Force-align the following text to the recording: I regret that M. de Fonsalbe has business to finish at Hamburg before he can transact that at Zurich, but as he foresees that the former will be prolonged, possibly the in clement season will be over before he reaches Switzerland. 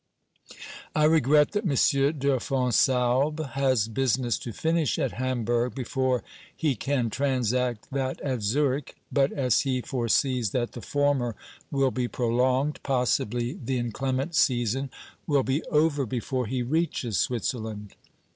I 0.95 1.03
regret 1.03 1.51
that 1.51 1.63
M. 1.63 2.17
de 2.17 2.39
Fonsalbe 2.39 3.51
has 3.51 3.87
business 3.87 4.39
to 4.39 4.51
finish 4.51 4.97
at 4.97 5.11
Hamburg 5.11 5.75
before 5.75 6.23
he 6.55 6.75
can 6.75 7.11
transact 7.11 7.85
that 7.91 8.19
at 8.21 8.41
Zurich, 8.41 8.95
but 9.11 9.31
as 9.31 9.59
he 9.59 9.79
foresees 9.81 10.49
that 10.53 10.71
the 10.71 10.81
former 10.81 11.35
will 11.69 11.91
be 11.91 12.07
prolonged, 12.07 12.79
possibly 12.81 13.53
the 13.63 13.77
in 13.77 13.91
clement 13.91 14.33
season 14.33 14.89
will 15.27 15.43
be 15.43 15.61
over 15.65 16.07
before 16.07 16.47
he 16.47 16.63
reaches 16.63 17.19
Switzerland. 17.19 17.93